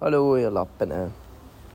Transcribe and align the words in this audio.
Hallo, 0.00 0.36
ihr 0.36 0.50
Lappen. 0.50 0.90
Äh. 0.90 1.23